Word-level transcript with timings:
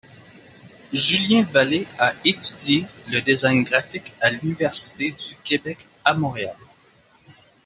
Julien 0.93 1.43
Vallée 1.43 1.85
a 1.99 2.13
étudié 2.25 2.87
le 3.11 3.21
design 3.21 3.61
graphique 3.63 4.13
à 4.19 4.31
l'Université 4.31 5.11
du 5.11 5.35
Québec 5.43 5.85
à 6.03 6.15
Montréal. 6.15 6.55